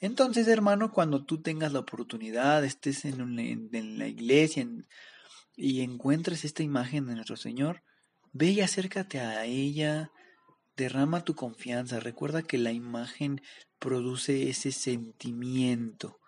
Entonces, 0.00 0.48
hermano, 0.48 0.92
cuando 0.92 1.24
tú 1.24 1.42
tengas 1.42 1.72
la 1.72 1.80
oportunidad, 1.80 2.64
estés 2.64 3.04
en, 3.04 3.38
en, 3.38 3.98
la 3.98 4.08
iglesia 4.08 4.66
y 5.54 5.82
encuentres 5.82 6.44
esta 6.44 6.62
imagen 6.62 7.06
de 7.06 7.14
nuestro 7.14 7.36
Señor, 7.36 7.82
ve 8.32 8.46
y 8.50 8.62
acércate 8.62 9.20
a 9.20 9.44
ella, 9.44 10.10
derrama 10.76 11.22
tu 11.22 11.34
confianza. 11.34 12.00
Recuerda 12.00 12.42
que 12.42 12.56
la 12.56 12.72
imagen 12.72 13.42
produce 13.78 14.48
ese 14.48 14.72
sentimiento, 14.72 16.18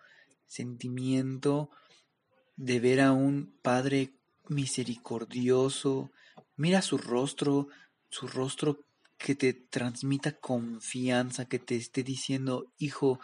sentimiento 0.45 1.71
de 2.55 2.79
ver 2.79 3.01
a 3.01 3.11
un 3.11 3.57
Padre 3.63 4.13
misericordioso, 4.47 6.11
Mira 6.55 6.81
su 6.83 6.97
rostro, 6.97 7.67
su 8.09 8.27
rostro 8.27 8.85
que 9.17 9.35
te 9.35 9.53
transmita 9.53 10.39
confianza, 10.39 11.45
que 11.45 11.59
te 11.59 11.75
esté 11.75 12.03
diciendo, 12.03 12.71
hijo, 12.77 13.19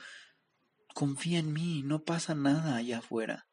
confía 0.94 1.40
en 1.40 1.54
mí, 1.54 1.84
no 1.84 2.04
pasa 2.04 2.36
nada 2.36 2.76
allá 2.76 3.00
afuera. 3.00 3.48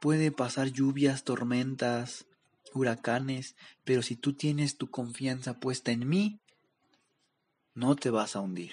Puede 0.00 0.30
pasar 0.30 0.68
lluvias, 0.68 1.24
tormentas, 1.24 2.26
huracanes, 2.74 3.56
pero 3.84 4.02
si 4.02 4.16
tú 4.16 4.34
tienes 4.34 4.76
tu 4.76 4.90
confianza 4.90 5.58
puesta 5.58 5.92
en 5.92 6.08
mí, 6.08 6.40
no 7.74 7.96
te 7.96 8.10
vas 8.10 8.36
a 8.36 8.40
hundir. 8.40 8.72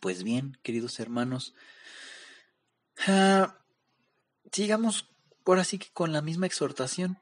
Pues 0.00 0.22
bien, 0.22 0.58
queridos 0.62 1.00
hermanos, 1.00 1.54
ah, 3.06 3.58
sigamos 4.52 5.08
por 5.44 5.58
así 5.58 5.78
que 5.78 5.90
con 5.92 6.12
la 6.12 6.20
misma 6.20 6.46
exhortación 6.46 7.18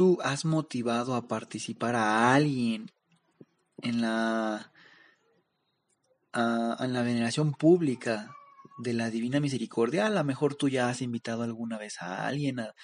tú 0.00 0.16
has 0.22 0.46
motivado 0.46 1.14
a 1.14 1.28
participar 1.28 1.94
a 1.94 2.32
alguien 2.32 2.90
en 3.82 4.00
la, 4.00 4.72
en 6.32 6.92
la 6.94 7.02
veneración 7.02 7.52
pública 7.52 8.34
de 8.78 8.94
la 8.94 9.10
Divina 9.10 9.40
Misericordia, 9.40 10.06
a 10.06 10.08
lo 10.08 10.24
mejor 10.24 10.54
tú 10.54 10.70
ya 10.70 10.88
has 10.88 11.02
invitado 11.02 11.42
alguna 11.42 11.76
vez 11.76 12.00
a 12.00 12.26
alguien, 12.26 12.60
a 12.60 12.74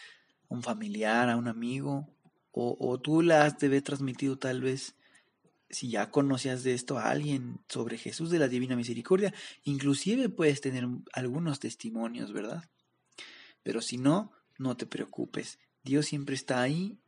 un 0.48 0.62
familiar, 0.62 1.30
a 1.30 1.38
un 1.38 1.48
amigo, 1.48 2.06
o, 2.52 3.00
tú 3.00 3.22
la 3.22 3.46
has 3.46 3.56
de 3.56 3.80
transmitido 3.80 4.36
tal 4.36 4.60
vez, 4.60 4.94
si 5.70 5.88
ya 5.88 6.10
conocías 6.10 6.64
de 6.64 6.74
esto 6.74 6.98
a 6.98 7.08
alguien 7.08 7.60
sobre 7.66 7.96
Jesús 7.96 8.28
de 8.28 8.40
la 8.40 8.48
Divina 8.48 8.76
Misericordia, 8.76 9.32
inclusive 9.64 10.28
puedes 10.28 10.60
tener 10.60 10.86
algunos 11.14 11.60
testimonios, 11.60 12.34
¿verdad? 12.34 12.68
Pero 13.62 13.80
si 13.80 13.96
no, 13.96 14.32
no 14.58 14.76
te 14.76 14.84
preocupes, 14.84 15.58
Dios 15.82 16.04
siempre 16.04 16.34
está 16.34 16.60
ahí 16.60 16.98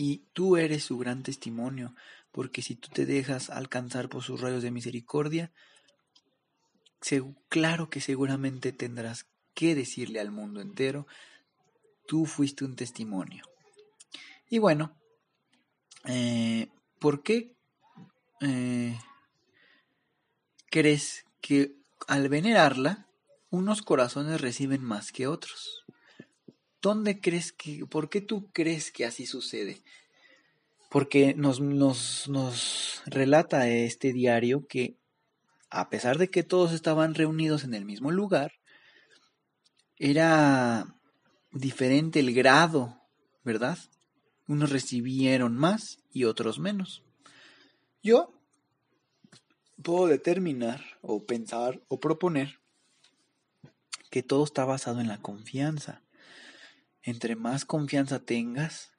y 0.00 0.18
tú 0.32 0.56
eres 0.56 0.84
su 0.84 0.96
gran 0.96 1.24
testimonio, 1.24 1.92
porque 2.30 2.62
si 2.62 2.76
tú 2.76 2.88
te 2.88 3.04
dejas 3.04 3.50
alcanzar 3.50 4.08
por 4.08 4.22
sus 4.22 4.40
rayos 4.40 4.62
de 4.62 4.70
misericordia, 4.70 5.50
claro 7.48 7.90
que 7.90 8.00
seguramente 8.00 8.70
tendrás 8.70 9.26
que 9.54 9.74
decirle 9.74 10.20
al 10.20 10.30
mundo 10.30 10.60
entero 10.60 11.08
tú 12.06 12.26
fuiste 12.26 12.64
un 12.64 12.76
testimonio. 12.76 13.42
Y 14.48 14.58
bueno, 14.58 14.96
eh, 16.04 16.68
¿por 17.00 17.24
qué 17.24 17.56
eh, 18.40 18.96
crees 20.70 21.24
que 21.40 21.74
al 22.06 22.28
venerarla, 22.28 23.08
unos 23.50 23.82
corazones 23.82 24.40
reciben 24.40 24.84
más 24.84 25.10
que 25.10 25.26
otros? 25.26 25.84
¿Dónde 26.80 27.20
crees 27.20 27.52
que, 27.52 27.84
por 27.86 28.08
qué 28.08 28.20
tú 28.20 28.50
crees 28.52 28.92
que 28.92 29.04
así 29.04 29.26
sucede? 29.26 29.82
Porque 30.90 31.34
nos, 31.34 31.60
nos, 31.60 32.28
nos 32.28 33.02
relata 33.06 33.68
este 33.68 34.12
diario 34.12 34.66
que 34.66 34.96
a 35.70 35.90
pesar 35.90 36.18
de 36.18 36.30
que 36.30 36.42
todos 36.42 36.72
estaban 36.72 37.14
reunidos 37.14 37.64
en 37.64 37.74
el 37.74 37.84
mismo 37.84 38.10
lugar, 38.10 38.52
era 39.96 40.96
diferente 41.50 42.20
el 42.20 42.32
grado, 42.34 43.02
¿verdad? 43.44 43.78
Unos 44.46 44.70
recibieron 44.70 45.56
más 45.56 45.98
y 46.12 46.24
otros 46.24 46.58
menos. 46.58 47.02
Yo 48.02 48.32
puedo 49.82 50.06
determinar 50.06 50.82
o 51.02 51.24
pensar 51.24 51.82
o 51.88 52.00
proponer 52.00 52.60
que 54.10 54.22
todo 54.22 54.44
está 54.44 54.64
basado 54.64 55.00
en 55.00 55.08
la 55.08 55.20
confianza. 55.20 56.02
Entre 57.08 57.36
más 57.36 57.64
confianza 57.64 58.18
tengas, 58.18 58.90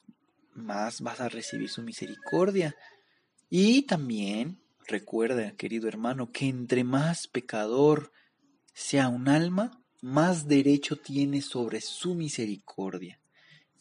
más 0.55 1.01
vas 1.01 1.21
a 1.21 1.29
recibir 1.29 1.69
su 1.69 1.83
misericordia. 1.83 2.75
Y 3.51 3.83
también 3.83 4.59
recuerda, 4.87 5.51
querido 5.51 5.87
hermano, 5.87 6.31
que 6.31 6.47
entre 6.47 6.83
más 6.83 7.27
pecador 7.27 8.11
sea 8.73 9.09
un 9.09 9.29
alma, 9.29 9.83
más 10.01 10.47
derecho 10.47 10.95
tiene 10.95 11.43
sobre 11.43 11.81
su 11.81 12.15
misericordia. 12.15 13.19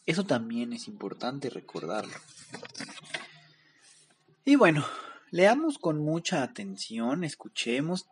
Eso 0.05 0.23
también 0.23 0.73
es 0.73 0.87
importante 0.87 1.49
recordarlo. 1.49 2.13
Y 4.45 4.57
bueno, 4.57 4.85
leamos 5.31 5.79
con 5.79 6.03
mucha 6.03 6.43
atención, 6.43 7.23
escuchemos 7.23 8.05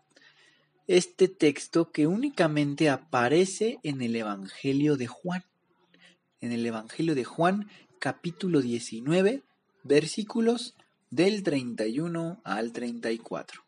este 0.87 1.27
texto 1.27 1.91
que 1.91 2.07
únicamente 2.07 2.89
aparece 2.89 3.77
en 3.83 4.01
el 4.01 4.15
Evangelio 4.15 4.97
de 4.97 5.05
Juan. 5.05 5.43
En 6.39 6.51
el 6.51 6.63
Evangelio 6.63 7.15
de 7.15 7.23
Juan, 7.23 7.67
capítulo 7.99 8.61
19, 8.61 9.41
versículos 9.83 10.75
del 11.09 11.41
31 11.41 12.41
al 12.43 12.73
34. 12.73 13.63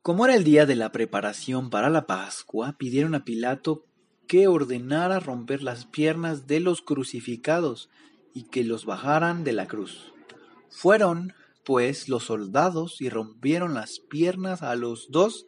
Como 0.00 0.24
era 0.24 0.34
el 0.34 0.42
día 0.42 0.64
de 0.64 0.74
la 0.74 0.90
preparación 0.90 1.68
para 1.68 1.90
la 1.90 2.06
Pascua, 2.06 2.76
pidieron 2.78 3.14
a 3.14 3.26
Pilato 3.26 3.84
que 4.26 4.48
ordenara 4.48 5.20
romper 5.20 5.62
las 5.62 5.84
piernas 5.84 6.46
de 6.46 6.60
los 6.60 6.80
crucificados 6.80 7.90
y 8.32 8.44
que 8.44 8.64
los 8.64 8.86
bajaran 8.86 9.44
de 9.44 9.52
la 9.52 9.66
cruz. 9.66 10.14
Fueron, 10.70 11.34
pues, 11.62 12.08
los 12.08 12.24
soldados 12.24 13.02
y 13.02 13.10
rompieron 13.10 13.74
las 13.74 13.98
piernas 13.98 14.62
a 14.62 14.74
los 14.76 15.10
dos 15.10 15.44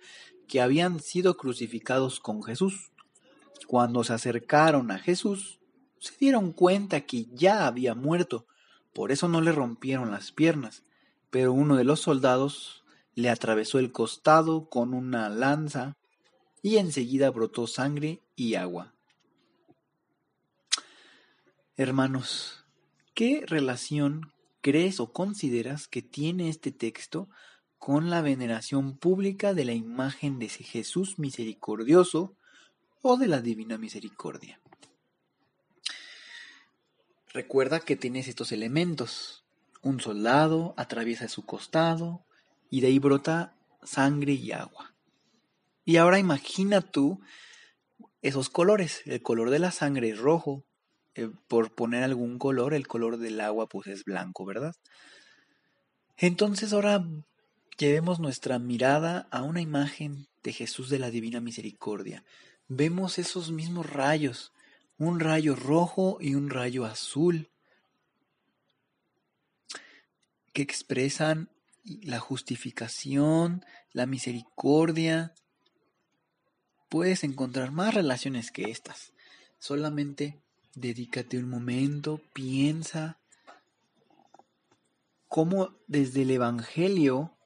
que 0.47 0.61
habían 0.61 1.01
sido 1.01 1.39
crucificados 1.39 2.21
con 2.21 2.43
Jesús. 2.43 2.91
Cuando 3.67 4.05
se 4.05 4.13
acercaron 4.13 4.91
a 4.91 4.99
Jesús, 4.99 5.61
se 5.99 6.15
dieron 6.19 6.53
cuenta 6.53 7.03
que 7.03 7.27
ya 7.33 7.67
había 7.67 7.95
muerto, 7.95 8.47
por 8.93 9.13
eso 9.13 9.29
no 9.29 9.41
le 9.41 9.53
rompieron 9.53 10.11
las 10.11 10.33
piernas, 10.33 10.85
pero 11.31 11.53
uno 11.53 11.77
de 11.77 11.85
los 11.85 12.01
soldados 12.01 12.85
le 13.15 13.31
atravesó 13.31 13.79
el 13.79 13.93
costado 13.93 14.69
con 14.69 14.95
una 14.95 15.29
lanza 15.29 15.97
y 16.63 16.77
enseguida 16.77 17.31
brotó 17.31 17.67
sangre 17.67 18.23
y 18.35 18.55
agua. 18.55 18.95
Hermanos, 21.77 22.65
¿qué 23.15 23.45
relación 23.47 24.33
crees 24.61 24.99
o 24.99 25.13
consideras 25.13 25.89
que 25.89 26.03
tiene 26.03 26.49
este 26.49 26.73
texto 26.73 27.29
con 27.79 28.11
la 28.11 28.23
veneración 28.23 28.97
pública 28.97 29.55
de 29.55 29.65
la 29.65 29.75
imagen 29.75 30.39
de 30.39 30.49
Jesús 30.49 31.19
misericordioso 31.19 32.37
o 33.09 33.17
de 33.17 33.29
la 33.29 33.41
divina 33.41 33.79
misericordia? 33.79 34.61
Recuerda 37.33 37.81
que 37.81 37.97
tienes 37.97 38.29
estos 38.29 38.51
elementos. 38.51 39.45
Un 39.83 40.01
soldado 40.01 40.75
atraviesa 40.77 41.29
su 41.29 41.45
costado, 41.45 42.25
y 42.71 42.81
de 42.81 42.89
ahí 42.89 42.99
brota 42.99 43.55
sangre 43.83 44.33
y 44.33 44.53
agua. 44.53 44.95
Y 45.85 45.99
ahora 45.99 46.19
imagina 46.19 46.81
tú 46.81 47.21
esos 48.23 48.51
colores. 48.51 49.03
El 49.07 49.23
color 49.23 49.51
de 49.51 49.61
la 49.61 49.71
sangre 49.71 50.11
es 50.11 50.19
rojo. 50.19 50.65
Eh, 51.15 51.31
por 51.47 51.75
poner 51.75 52.03
algún 52.03 52.39
color, 52.39 52.75
el 52.75 52.89
color 52.89 53.19
del 53.19 53.41
agua 53.41 53.69
pues 53.69 53.87
es 53.87 54.05
blanco, 54.05 54.45
¿verdad? 54.45 54.75
Entonces 56.17 56.73
ahora 56.73 57.07
llevemos 57.79 58.19
nuestra 58.19 58.59
mirada 58.59 59.29
a 59.31 59.43
una 59.43 59.61
imagen 59.61 60.27
de 60.43 60.53
Jesús 60.53 60.91
de 60.91 60.99
la 60.99 61.11
Divina 61.11 61.41
Misericordia. 61.41 62.25
Vemos 62.69 63.19
esos 63.19 63.51
mismos 63.51 63.91
rayos, 63.91 64.53
un 64.99 65.21
rayo 65.21 65.55
rojo 65.55 66.19
y 66.21 66.35
un 66.35 66.51
rayo 66.51 66.85
azul, 66.85 67.51
que 70.53 70.63
expresan 70.63 71.51
la 71.85 72.19
justificación, 72.19 73.65
la 73.93 74.07
misericordia. 74.07 75.35
Puedes 76.89 77.25
encontrar 77.25 77.73
más 77.73 77.95
relaciones 77.95 78.51
que 78.51 78.71
estas. 78.71 79.13
Solamente 79.59 80.41
dedícate 80.75 81.39
un 81.39 81.49
momento, 81.49 82.21
piensa 82.33 83.19
cómo 85.29 85.77
desde 85.87 86.23
el 86.23 86.31
Evangelio 86.31 87.37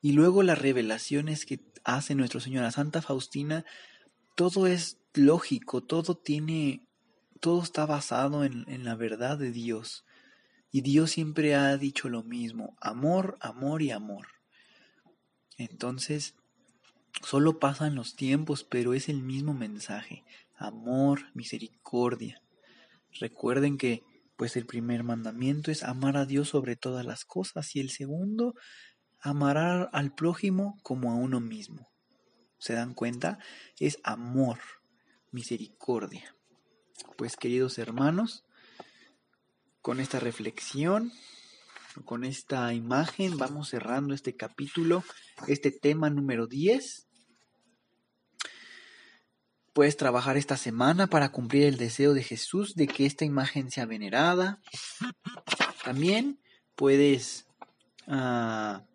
y 0.00 0.12
luego 0.12 0.42
las 0.42 0.58
revelaciones 0.58 1.46
que 1.46 1.60
hace 1.82 2.14
nuestro 2.14 2.40
Señor 2.40 2.70
Santa 2.72 3.02
Faustina, 3.02 3.64
todo 4.34 4.66
es 4.66 4.98
lógico, 5.14 5.82
todo 5.82 6.16
tiene, 6.16 6.86
todo 7.40 7.62
está 7.62 7.86
basado 7.86 8.44
en, 8.44 8.84
la 8.84 8.94
verdad 8.94 9.38
de 9.38 9.52
Dios. 9.52 10.04
Y 10.70 10.80
Dios 10.80 11.12
siempre 11.12 11.54
ha 11.54 11.76
dicho 11.76 12.08
lo 12.08 12.24
mismo, 12.24 12.76
amor, 12.80 13.36
amor 13.40 13.82
y 13.82 13.92
amor. 13.92 14.26
Entonces, 15.56 16.34
solo 17.22 17.60
pasan 17.60 17.94
los 17.94 18.16
tiempos, 18.16 18.64
pero 18.64 18.92
es 18.92 19.08
el 19.08 19.22
mismo 19.22 19.54
mensaje, 19.54 20.24
amor, 20.56 21.26
misericordia. 21.34 22.42
Recuerden 23.20 23.78
que 23.78 24.02
pues 24.36 24.56
el 24.56 24.66
primer 24.66 25.04
mandamiento 25.04 25.70
es 25.70 25.84
amar 25.84 26.16
a 26.16 26.26
Dios 26.26 26.48
sobre 26.48 26.74
todas 26.74 27.06
las 27.06 27.24
cosas 27.24 27.76
y 27.76 27.80
el 27.80 27.90
segundo, 27.90 28.56
amar 29.20 29.90
al 29.92 30.12
prójimo 30.12 30.76
como 30.82 31.12
a 31.12 31.14
uno 31.14 31.40
mismo. 31.40 31.93
¿Se 32.64 32.72
dan 32.72 32.94
cuenta? 32.94 33.38
Es 33.78 33.98
amor, 34.04 34.58
misericordia. 35.32 36.34
Pues 37.18 37.36
queridos 37.36 37.76
hermanos, 37.76 38.42
con 39.82 40.00
esta 40.00 40.18
reflexión, 40.18 41.12
con 42.06 42.24
esta 42.24 42.72
imagen, 42.72 43.36
vamos 43.36 43.68
cerrando 43.68 44.14
este 44.14 44.34
capítulo, 44.34 45.04
este 45.46 45.72
tema 45.72 46.08
número 46.08 46.46
10. 46.46 47.06
Puedes 49.74 49.98
trabajar 49.98 50.38
esta 50.38 50.56
semana 50.56 51.06
para 51.06 51.32
cumplir 51.32 51.64
el 51.64 51.76
deseo 51.76 52.14
de 52.14 52.22
Jesús 52.22 52.76
de 52.76 52.86
que 52.86 53.04
esta 53.04 53.26
imagen 53.26 53.70
sea 53.70 53.84
venerada. 53.84 54.62
También 55.84 56.40
puedes 56.76 57.44
ah, 58.06 58.86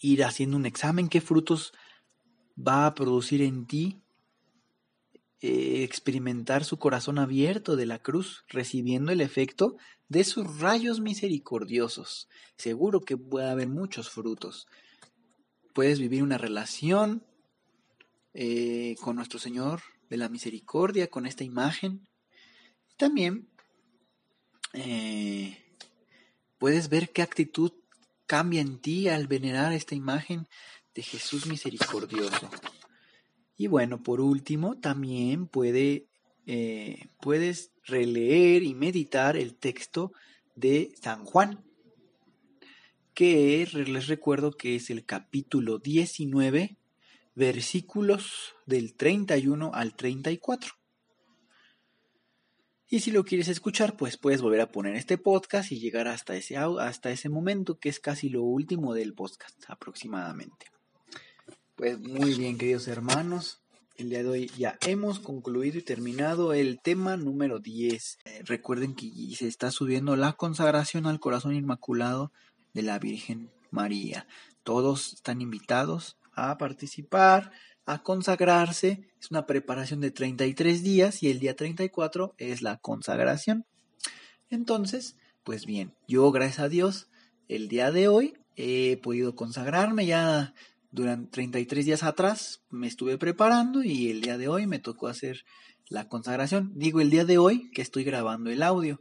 ir 0.00 0.24
haciendo 0.24 0.56
un 0.56 0.66
examen, 0.66 1.08
qué 1.08 1.20
frutos 1.20 1.72
va 2.56 2.86
a 2.86 2.94
producir 2.94 3.42
en 3.42 3.66
ti 3.66 4.04
eh, 5.46 5.82
experimentar 5.82 6.64
su 6.64 6.78
corazón 6.78 7.18
abierto 7.18 7.76
de 7.76 7.84
la 7.84 7.98
cruz, 7.98 8.44
recibiendo 8.48 9.12
el 9.12 9.20
efecto 9.20 9.76
de 10.08 10.24
sus 10.24 10.58
rayos 10.58 11.00
misericordiosos. 11.00 12.28
Seguro 12.56 13.00
que 13.00 13.18
puede 13.18 13.50
haber 13.50 13.68
muchos 13.68 14.08
frutos. 14.08 14.66
Puedes 15.74 15.98
vivir 15.98 16.22
una 16.22 16.38
relación 16.38 17.26
eh, 18.32 18.96
con 19.02 19.16
nuestro 19.16 19.38
Señor 19.38 19.82
de 20.08 20.16
la 20.16 20.30
misericordia, 20.30 21.08
con 21.08 21.26
esta 21.26 21.44
imagen. 21.44 22.08
También 22.96 23.50
eh, 24.72 25.58
puedes 26.56 26.88
ver 26.88 27.10
qué 27.10 27.20
actitud 27.20 27.72
cambia 28.26 28.60
en 28.60 28.78
ti 28.78 29.08
al 29.08 29.26
venerar 29.26 29.72
esta 29.72 29.94
imagen 29.94 30.48
de 30.94 31.02
Jesús 31.02 31.46
misericordioso. 31.46 32.48
Y 33.56 33.66
bueno, 33.66 34.02
por 34.02 34.20
último, 34.20 34.78
también 34.78 35.46
puede, 35.46 36.06
eh, 36.46 37.08
puedes 37.20 37.70
releer 37.84 38.62
y 38.62 38.74
meditar 38.74 39.36
el 39.36 39.54
texto 39.54 40.12
de 40.54 40.92
San 41.00 41.24
Juan, 41.24 41.64
que 43.12 43.68
les 43.72 44.08
recuerdo 44.08 44.52
que 44.52 44.74
es 44.74 44.90
el 44.90 45.04
capítulo 45.04 45.78
19, 45.78 46.76
versículos 47.34 48.54
del 48.66 48.94
31 48.94 49.72
al 49.72 49.94
34. 49.94 50.74
Y 52.88 53.00
si 53.00 53.10
lo 53.10 53.24
quieres 53.24 53.48
escuchar, 53.48 53.96
pues 53.96 54.16
puedes 54.16 54.42
volver 54.42 54.60
a 54.60 54.70
poner 54.70 54.94
este 54.94 55.16
podcast 55.16 55.72
y 55.72 55.80
llegar 55.80 56.06
hasta 56.06 56.36
ese, 56.36 56.56
hasta 56.56 57.10
ese 57.10 57.28
momento, 57.28 57.78
que 57.78 57.88
es 57.88 57.98
casi 57.98 58.28
lo 58.28 58.42
último 58.42 58.94
del 58.94 59.14
podcast, 59.14 59.58
aproximadamente. 59.68 60.66
Pues 61.76 61.98
muy 61.98 62.34
bien, 62.34 62.58
queridos 62.58 62.86
hermanos. 62.86 63.60
El 63.96 64.10
día 64.10 64.22
de 64.22 64.28
hoy 64.28 64.50
ya 64.58 64.76
hemos 64.86 65.20
concluido 65.20 65.78
y 65.78 65.82
terminado 65.82 66.52
el 66.52 66.80
tema 66.80 67.16
número 67.16 67.58
10. 67.58 68.18
Eh, 68.24 68.42
recuerden 68.44 68.94
que 68.94 69.10
se 69.36 69.46
está 69.46 69.70
subiendo 69.70 70.16
la 70.16 70.32
consagración 70.32 71.06
al 71.06 71.20
corazón 71.20 71.54
inmaculado 71.54 72.32
de 72.74 72.82
la 72.82 72.98
Virgen 72.98 73.50
María. 73.70 74.26
Todos 74.62 75.14
están 75.14 75.40
invitados 75.40 76.16
a 76.34 76.58
participar, 76.58 77.52
a 77.86 78.02
consagrarse. 78.02 79.08
Es 79.20 79.30
una 79.30 79.46
preparación 79.46 80.00
de 80.00 80.10
33 80.10 80.82
días 80.82 81.22
y 81.22 81.30
el 81.30 81.40
día 81.40 81.56
34 81.56 82.34
es 82.38 82.62
la 82.62 82.78
consagración. 82.78 83.64
Entonces, 84.50 85.16
pues 85.42 85.66
bien, 85.66 85.94
yo 86.06 86.30
gracias 86.32 86.60
a 86.60 86.68
Dios 86.68 87.08
el 87.48 87.68
día 87.68 87.90
de 87.90 88.08
hoy 88.08 88.34
he 88.56 88.96
podido 88.98 89.34
consagrarme 89.34 90.06
ya 90.06 90.54
durante 90.90 91.30
33 91.32 91.84
días 91.84 92.02
atrás 92.04 92.62
me 92.70 92.86
estuve 92.86 93.18
preparando 93.18 93.82
y 93.82 94.10
el 94.10 94.20
día 94.20 94.38
de 94.38 94.48
hoy 94.48 94.66
me 94.66 94.78
tocó 94.78 95.08
hacer 95.08 95.44
la 95.88 96.08
consagración. 96.08 96.72
Digo 96.76 97.00
el 97.00 97.10
día 97.10 97.24
de 97.24 97.36
hoy 97.36 97.70
que 97.72 97.82
estoy 97.82 98.04
grabando 98.04 98.50
el 98.50 98.62
audio 98.62 99.00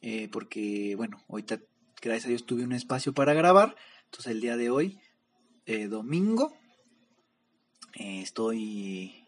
eh, 0.00 0.28
porque 0.32 0.94
bueno, 0.96 1.22
ahorita 1.28 1.60
gracias 2.00 2.26
a 2.26 2.28
Dios 2.28 2.46
tuve 2.46 2.64
un 2.64 2.72
espacio 2.72 3.12
para 3.12 3.34
grabar. 3.34 3.76
Entonces 4.06 4.32
el 4.32 4.40
día 4.40 4.56
de 4.56 4.70
hoy, 4.70 5.00
eh, 5.66 5.86
domingo, 5.86 6.54
eh, 7.94 8.20
estoy 8.22 9.26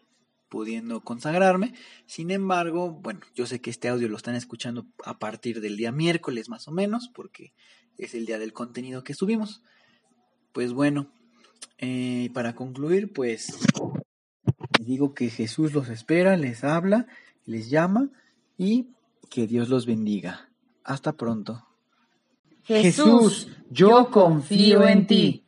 pudiendo 0.49 1.01
consagrarme. 1.01 1.73
Sin 2.05 2.31
embargo, 2.31 2.91
bueno, 2.91 3.21
yo 3.35 3.45
sé 3.45 3.61
que 3.61 3.69
este 3.69 3.89
audio 3.89 4.07
lo 4.07 4.17
están 4.17 4.35
escuchando 4.35 4.85
a 5.03 5.19
partir 5.19 5.61
del 5.61 5.77
día 5.77 5.91
miércoles 5.91 6.49
más 6.49 6.67
o 6.67 6.71
menos, 6.71 7.09
porque 7.13 7.53
es 7.97 8.13
el 8.13 8.25
día 8.25 8.39
del 8.39 8.53
contenido 8.53 9.03
que 9.03 9.13
subimos. 9.13 9.63
Pues 10.53 10.73
bueno, 10.73 11.11
eh, 11.77 12.29
para 12.33 12.55
concluir, 12.55 13.11
pues 13.11 13.57
digo 14.79 15.13
que 15.13 15.29
Jesús 15.29 15.73
los 15.73 15.89
espera, 15.89 16.37
les 16.37 16.63
habla, 16.63 17.07
les 17.45 17.69
llama 17.69 18.09
y 18.57 18.89
que 19.29 19.47
Dios 19.47 19.69
los 19.69 19.85
bendiga. 19.85 20.49
Hasta 20.83 21.13
pronto. 21.13 21.65
Jesús, 22.63 23.49
yo 23.69 24.09
confío 24.09 24.87
en 24.87 25.07
ti. 25.07 25.44